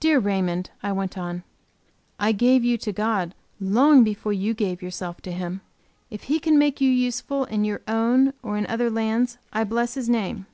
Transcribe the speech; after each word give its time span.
"Dear 0.00 0.18
Raymond," 0.18 0.70
I 0.82 0.92
went 0.92 1.18
on, 1.18 1.42
"I 2.18 2.32
gave 2.32 2.64
you 2.64 2.78
to 2.78 2.90
God 2.90 3.34
long 3.60 4.02
before 4.02 4.32
you 4.32 4.54
gave 4.54 4.80
yourself 4.80 5.20
to 5.20 5.30
Him. 5.30 5.60
If 6.08 6.22
He 6.22 6.40
can 6.40 6.58
make 6.58 6.80
you 6.80 6.88
useful 6.90 7.44
in 7.44 7.66
your 7.66 7.82
own, 7.86 8.32
or 8.42 8.56
in 8.56 8.64
other 8.64 8.88
lands, 8.88 9.36
I 9.52 9.64
bless 9.64 9.92
His 9.92 10.08
name. 10.08 10.46